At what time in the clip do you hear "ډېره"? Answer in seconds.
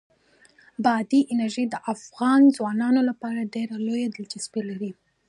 3.55-3.75